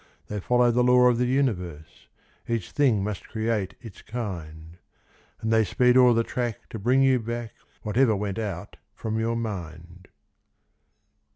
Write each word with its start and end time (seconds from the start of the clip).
They 0.29 0.39
follow 0.39 0.71
the 0.71 0.83
law 0.83 1.09
of 1.09 1.19
the 1.19 1.27
universe— 1.27 2.07
Each 2.47 2.71
thing 2.71 3.03
must 3.03 3.29
create 3.29 3.75
its 3.79 4.01
kind; 4.01 4.77
And 5.41 5.53
they 5.53 5.63
speed 5.63 5.95
o'er 5.95 6.15
the 6.15 6.23
track 6.23 6.67
to 6.69 6.79
bring 6.79 7.03
you 7.03 7.19
back 7.19 7.53
Whatever 7.83 8.15
went 8.15 8.39
out 8.39 8.77
from 8.95 9.19
your 9.19 9.35
mind. 9.35 10.07